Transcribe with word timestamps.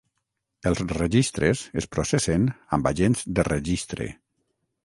Els 0.69 0.79
registres 0.97 1.61
es 1.83 1.89
processen 1.97 2.49
amb 2.79 2.91
agents 2.93 3.23
de 3.41 3.47
registre. 3.53 4.09